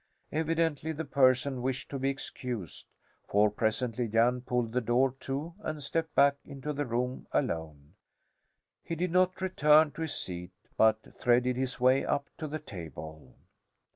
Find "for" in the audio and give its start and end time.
3.29-3.51